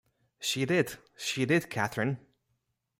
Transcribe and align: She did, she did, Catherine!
She 0.39 0.65
did, 0.65 0.97
she 1.15 1.45
did, 1.45 1.69
Catherine! 1.69 2.17